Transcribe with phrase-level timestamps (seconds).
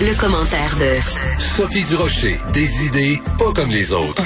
[0.00, 2.40] Le, commentaire de Sophie Durocher.
[2.52, 4.22] Des idées pas comme les autres.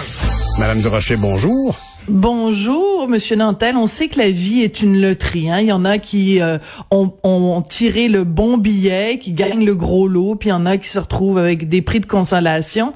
[0.58, 1.78] Madame Durocher, bonjour.
[2.10, 3.76] Bonjour, Monsieur Nantel.
[3.76, 5.50] On sait que la vie est une loterie.
[5.50, 5.58] Hein.
[5.60, 6.56] Il y en a qui euh,
[6.90, 10.64] ont, ont, tiré le bon billet, qui gagnent le gros lot, puis il y en
[10.64, 12.94] a qui se retrouvent avec des prix de consolation.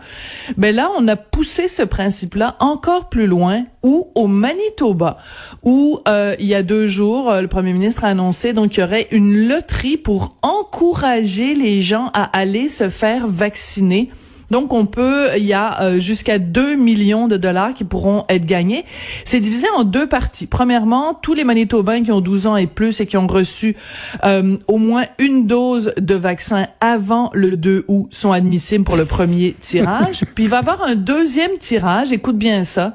[0.56, 5.18] Ben là, on a poussé ce principe-là encore plus loin, ou au Manitoba,
[5.62, 8.80] où euh, il y a deux jours, euh, le Premier ministre a annoncé donc qu'il
[8.80, 14.08] y aurait une loterie pour encourager les gens à aller se faire vacciner.
[14.52, 18.44] Donc, on peut, il y a euh, jusqu'à 2 millions de dollars qui pourront être
[18.44, 18.84] gagnés.
[19.24, 20.46] C'est divisé en deux parties.
[20.46, 23.76] Premièrement, tous les Manitobains qui ont 12 ans et plus et qui ont reçu
[24.24, 29.06] euh, au moins une dose de vaccin avant le 2 août sont admissibles pour le
[29.06, 30.20] premier tirage.
[30.34, 32.94] Puis il va y avoir un deuxième tirage, écoute bien ça,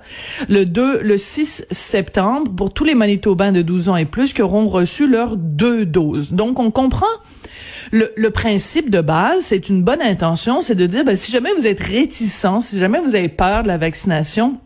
[0.50, 4.44] le 2, le 6 septembre pour tous les Manitobains de 12 ans et plus qui
[4.44, 6.34] auront reçu leurs deux doses.
[6.34, 7.08] Donc, on comprend
[7.92, 11.50] le, le principe de base, c'est une bonne intention, c'est de dire, ben, si jamais
[11.58, 14.58] vous êtes réticent, si jamais vous avez peur de la vaccination,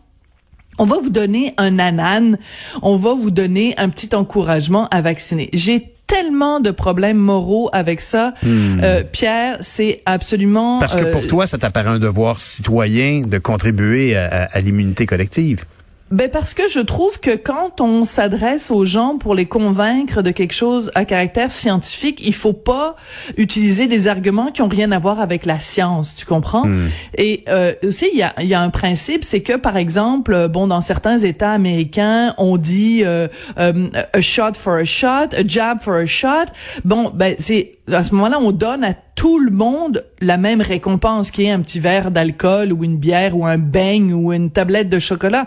[0.78, 2.38] on va vous donner un anan,
[2.82, 5.50] on va vous donner un petit encouragement à vacciner.
[5.52, 8.34] J'ai tellement de problèmes moraux avec ça.
[8.42, 8.80] Hmm.
[8.82, 10.78] Euh, Pierre, c'est absolument...
[10.78, 15.64] Parce que pour euh, toi, ça t'apparaît un devoir citoyen de contribuer à l'immunité collective.
[16.12, 20.30] Ben parce que je trouve que quand on s'adresse aux gens pour les convaincre de
[20.30, 22.96] quelque chose à caractère scientifique, il faut pas
[23.38, 26.66] utiliser des arguments qui ont rien à voir avec la science, tu comprends?
[26.66, 26.90] Hmm.
[27.16, 30.66] Et euh, aussi il y a, y a un principe, c'est que par exemple, bon
[30.66, 35.80] dans certains États américains, on dit euh, euh, a shot for a shot, a jab
[35.80, 36.52] for a shot.
[36.84, 41.30] Bon, ben c'est à ce moment-là, on donne à tout le monde la même récompense,
[41.30, 44.88] qui est un petit verre d'alcool ou une bière ou un beigne ou une tablette
[44.88, 45.46] de chocolat.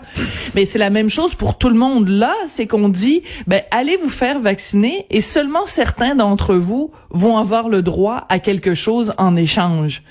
[0.54, 2.08] Mais c'est la même chose pour tout le monde.
[2.08, 7.36] Là, c'est qu'on dit, ben, allez vous faire vacciner et seulement certains d'entre vous vont
[7.36, 10.02] avoir le droit à quelque chose en échange.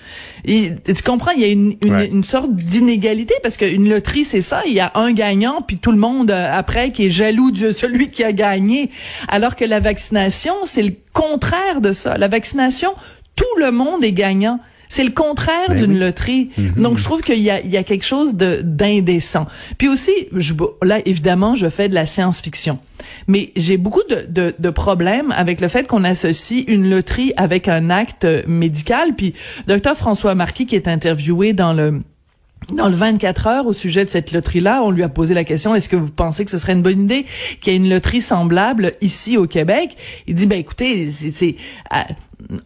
[0.45, 4.61] Et, tu comprends, il y a une, une, sorte d'inégalité parce qu'une loterie, c'est ça.
[4.67, 7.71] Il y a un gagnant, puis tout le monde euh, après qui est jaloux de
[7.71, 8.91] celui qui a gagné.
[9.27, 12.17] Alors que la vaccination, c'est le contraire de ça.
[12.19, 12.91] La vaccination,
[13.35, 14.59] tout le monde est gagnant.
[14.87, 16.51] C'est le contraire ben d'une loterie.
[16.57, 16.83] Mhm.
[16.83, 19.47] Donc, je trouve qu'il y a, il y a quelque chose de d'indécent.
[19.77, 20.53] Puis aussi, je,
[20.83, 22.79] là, évidemment, je fais de la science-fiction.
[23.27, 27.67] Mais j'ai beaucoup de, de, de, problèmes avec le fait qu'on associe une loterie avec
[27.67, 29.15] un acte médical.
[29.15, 29.33] Puis,
[29.67, 32.01] docteur François Marquis, qui est interviewé dans le
[32.71, 35.75] dans le 24 heures au sujet de cette loterie-là, on lui a posé la question
[35.75, 37.25] est-ce que vous pensez que ce serait une bonne idée
[37.61, 39.95] qu'il y ait une loterie semblable ici au Québec?
[40.27, 41.55] Il dit ben écoutez, c'est
[41.93, 41.97] euh,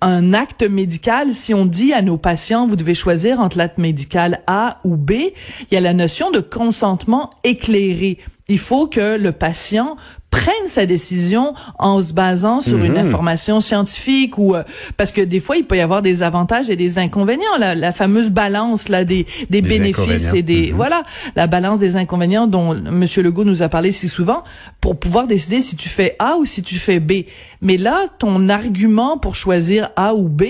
[0.01, 4.41] un acte médical, si on dit à nos patients, vous devez choisir entre l'acte médical
[4.47, 5.33] A ou B, il
[5.71, 8.19] y a la notion de consentement éclairé.
[8.47, 9.95] Il faut que le patient
[10.29, 13.07] prenne sa décision en se basant sur une mhm.
[13.07, 14.63] information scientifique ou euh,
[14.95, 17.57] parce que des fois il peut y avoir des avantages et des inconvénients.
[17.57, 20.75] La, la fameuse balance là des des, bénéfices et des mhm.
[20.75, 21.03] voilà
[21.35, 24.44] la balance des inconvénients dont monsieur Legault nous a parlé si souvent
[24.81, 27.23] pour pouvoir décider si tu fais A ou si tu fais B.
[27.61, 30.44] Mais là ton argument pour choisir A ou B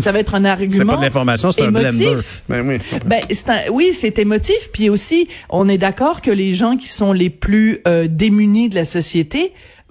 [0.00, 2.16] ça va être un argument c'est pas de l'information c'est un blender.
[2.48, 4.70] ben oui ben, c'est un, oui c'est émotif.
[4.72, 8.74] Puis aussi on est d'accord que les gens qui sont les plus euh, démunis de
[8.74, 9.25] la société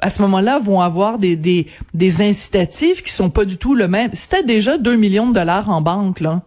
[0.01, 3.87] à ce moment-là, vont avoir des, des, des incitatifs qui sont pas du tout le
[3.87, 4.09] même.
[4.13, 6.41] Si tu as déjà 2 millions de dollars en banque, là,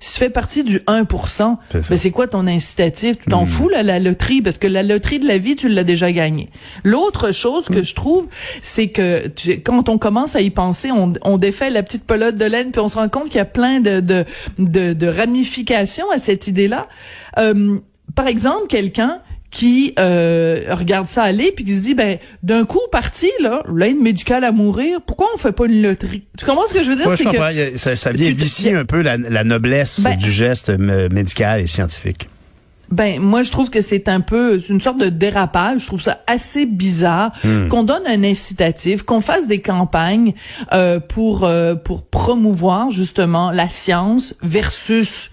[0.00, 3.18] si tu fais partie du 1% ben c'est quoi ton incitatif?
[3.18, 3.46] Tu t'en hmm.
[3.46, 6.50] fous, là, la loterie, parce que la loterie de la vie, tu l'as déjà gagnée.
[6.84, 7.84] L'autre chose que hmm.
[7.84, 8.28] je trouve,
[8.62, 9.26] c'est que
[9.64, 12.80] quand on commence à y penser, on, on, défait la petite pelote de laine, puis
[12.80, 14.24] on se rend compte qu'il y a plein de, de,
[14.58, 16.86] de, de ramifications à cette idée-là.
[17.38, 17.78] Euh,
[18.14, 22.80] par exemple, quelqu'un qui euh, regarde ça aller puis qui se dit ben d'un coup
[22.92, 26.24] parti là l'aide médicale à mourir pourquoi on fait pas une loterie?
[26.38, 27.10] Tu comprends ce que je veux dire?
[27.16, 31.66] C'est que ça, ça vient vicier un peu la, noblesse ben du geste médical et
[31.66, 32.28] scientifique
[32.90, 35.82] ben moi je trouve que c'est un peu une sorte de dérapage.
[35.82, 37.68] Je trouve ça assez bizarre hmm.
[37.68, 40.34] qu'on donne un incitatif, qu'on fasse des campagnes
[40.72, 45.30] euh, pour euh, pour promouvoir justement la science versus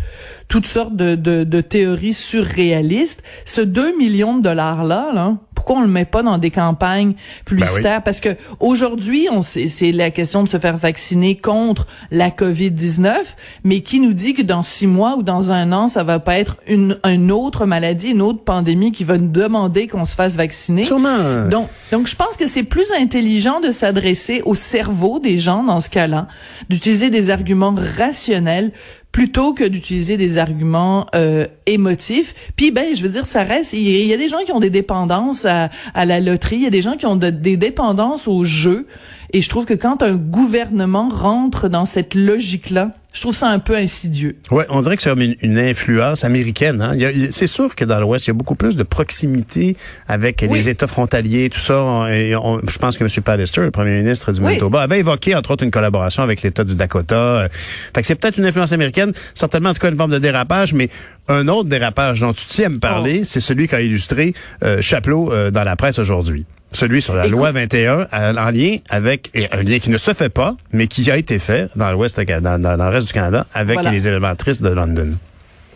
[0.47, 3.23] toutes sortes de, de, de théories surréalistes.
[3.45, 7.15] Ce 2 millions de dollars là, là pourquoi on le met pas dans des campagnes
[7.43, 7.97] publicitaires?
[7.97, 8.29] Ben Parce que
[8.59, 13.15] aujourd'hui, on c'est la question de se faire vacciner contre la COVID-19,
[13.63, 16.37] mais qui nous dit que dans six mois ou dans un an, ça va pas
[16.37, 20.35] être une, une autre maladie, une autre pandémie qui va nous demander qu'on se fasse
[20.35, 20.83] vacciner?
[20.83, 21.47] Sûrement.
[21.49, 25.81] Donc, donc je pense que c'est plus intelligent de s'adresser au cerveau des gens dans
[25.81, 26.27] ce cas-là,
[26.69, 28.71] d'utiliser des arguments rationnels
[29.15, 32.35] plutôt que d'utiliser des arguments euh, émotifs.
[32.57, 33.71] Puis ben, je veux dire, ça reste.
[33.71, 36.67] Il y, a des gens qui ont des dépendances à, à la loterie, il y
[36.67, 38.87] a des gens qui ont des dépendances au jeu.
[39.31, 43.59] Et je trouve que quand un gouvernement rentre dans cette logique-là, Je trouve ça un
[43.59, 44.35] peu insidieux.
[44.51, 46.81] Ouais, on dirait que c'est une, une influence américaine.
[46.81, 46.97] Hein?
[47.31, 49.77] C'est sûr que dans l'Ouest, il y a beaucoup plus de proximité
[50.09, 51.75] avec les États frontaliers, tout ça.
[52.09, 53.23] Je pense que M.
[53.23, 56.75] Pallister, le premier ministre du Manitoba, avait évoqué entre autres une collaboration avec l'État du
[56.75, 57.47] Dakota.
[57.95, 60.73] Fait que c'est peut-être une influence américaine, certainement en tout cas une forme de dérapage,
[60.73, 60.89] mais
[61.29, 63.25] un autre dérapage dont tu tiens à me parler, oh.
[63.25, 66.45] c'est celui qu'a illustré euh, Chapelot euh, dans la presse aujourd'hui
[66.75, 70.55] celui sur la loi 21 en lien avec un lien qui ne se fait pas,
[70.71, 74.07] mais qui a été fait dans l'Ouest, dans, dans, le reste du Canada, avec les
[74.07, 75.13] éléments tristes de London.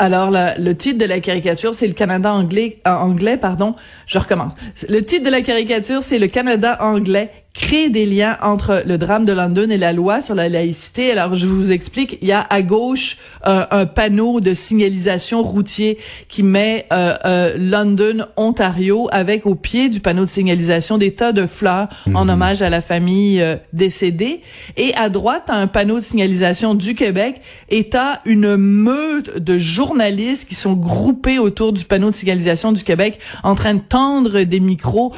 [0.02, 3.76] Alors, le titre de la caricature, c'est le Canada anglais, euh, anglais, pardon.
[4.08, 4.54] Je recommence.
[4.88, 9.26] Le titre de la caricature, c'est le Canada anglais créer des liens entre le drame
[9.26, 11.12] de London et la loi sur la laïcité.
[11.12, 15.98] Alors, je vous explique, il y a à gauche euh, un panneau de signalisation routier
[16.30, 21.34] qui met euh, euh, London, Ontario, avec au pied du panneau de signalisation des tas
[21.34, 22.30] de fleurs en mhm.
[22.30, 24.40] hommage à la famille décédée.
[24.78, 30.48] Et à droite, un panneau de signalisation du Québec et t'as une meute de journalistes
[30.48, 34.62] qui sont groupés autour du panneau de signalisation du Québec en train de tendre des
[34.62, 35.14] micros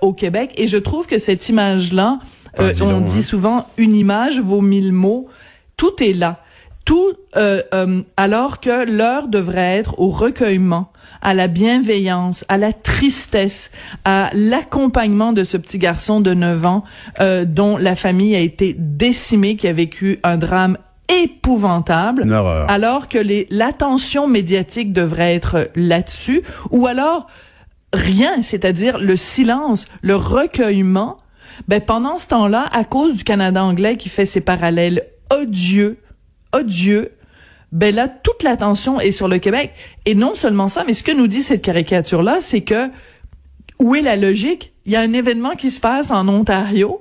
[0.00, 0.52] au Québec.
[0.56, 2.20] Et je trouve que cette image là
[2.56, 3.22] ah, euh, on dit hein.
[3.22, 5.28] souvent une image vaut mille mots.
[5.76, 6.40] Tout est là.
[6.84, 10.90] Tout euh, euh, alors que l'heure devrait être au recueillement,
[11.22, 13.70] à la bienveillance, à la tristesse,
[14.04, 16.84] à l'accompagnement de ce petit garçon de 9 ans
[17.46, 20.78] dont la famille a été décimée, qui a vécu un drame
[21.22, 22.32] épouvantable,
[22.68, 23.18] alors que
[23.50, 27.26] l'attention médiatique devrait être là-dessus, ou alors
[27.92, 31.18] rien, c'est-à-dire le silence, le recueillement
[31.68, 35.98] ben pendant ce temps-là, à cause du Canada anglais qui fait ses parallèles odieux,
[36.54, 37.12] odieux,
[37.72, 39.72] ben là toute l'attention est sur le Québec
[40.04, 42.90] et non seulement ça, mais ce que nous dit cette caricature là, c'est que
[43.78, 44.72] où est la logique?
[44.84, 47.00] Il y a un événement qui se passe en Ontario.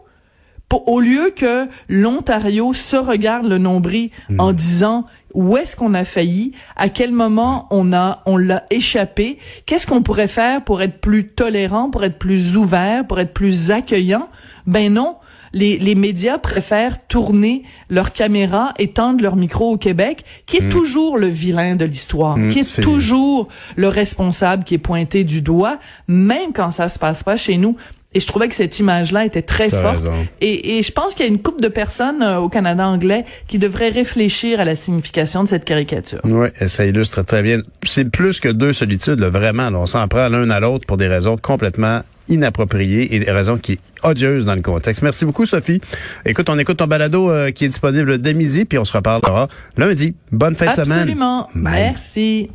[0.72, 4.56] Au lieu que l'Ontario se regarde le nombril en hmm.
[4.56, 9.88] disant où est-ce qu'on a failli, à quel moment on a on l'a échappé, qu'est-ce
[9.88, 14.30] qu'on pourrait faire pour être plus tolérant, pour être plus ouvert, pour être plus accueillant?
[14.66, 15.18] Ben non,
[15.54, 20.62] les, les, médias préfèrent tourner leur caméra et tendre leur micro au Québec, qui est
[20.62, 20.70] hmm.
[20.70, 25.42] toujours le vilain de l'histoire, hmm, qui est, toujours le responsable qui est pointé du
[25.42, 27.76] doigt, même quand ça se passe pas chez nous.
[28.16, 30.04] Et je trouvais que cette image-là était très forte.
[30.42, 33.24] Et, et, je pense qu'il y a une couple de personnes euh, au Canada anglais
[33.48, 36.20] qui devraient réfléchir à la signification de cette caricature.
[36.24, 37.62] Oui, ça illustre très bien.
[37.84, 39.68] C'est plus que deux solitudes, vraiment.
[39.76, 43.74] on s'en prend l'un à l'autre pour des raisons complètement inappropriée et des raisons qui
[43.74, 45.04] est odieuse dans le contexte.
[45.04, 45.82] Merci beaucoup, Sophie.
[46.26, 49.48] Écoute, on écoute ton balado euh, qui est disponible dès midi, puis on se reparlera
[49.78, 50.16] lundi.
[50.32, 51.00] Bonne fin de semaine.
[51.00, 51.48] Absolument.
[51.54, 52.50] Merci.